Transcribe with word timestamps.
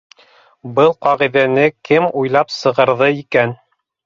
Был 0.79 0.93
ҡағиҙәне 1.07 1.67
кем 1.89 2.09
уйлап 2.23 2.55
сығарҙы 2.57 3.13
икән? 3.23 3.55